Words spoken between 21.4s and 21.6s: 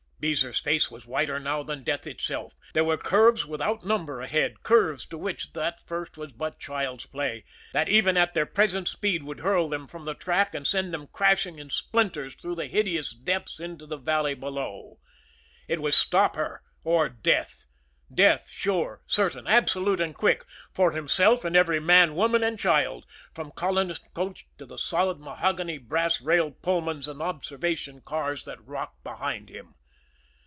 and